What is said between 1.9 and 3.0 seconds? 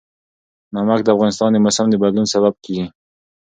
بدلون سبب کېږي.